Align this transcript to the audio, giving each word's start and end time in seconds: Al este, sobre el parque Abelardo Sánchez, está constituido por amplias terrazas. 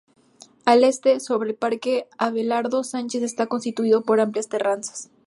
Al 0.65 0.83
este, 0.83 1.19
sobre 1.19 1.51
el 1.51 1.55
parque 1.55 2.07
Abelardo 2.17 2.83
Sánchez, 2.83 3.21
está 3.21 3.45
constituido 3.45 4.01
por 4.01 4.19
amplias 4.19 4.49
terrazas. 4.49 5.11